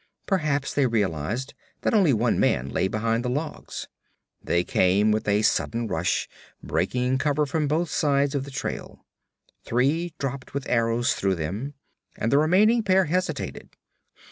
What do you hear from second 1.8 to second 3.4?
that only one man lay behind the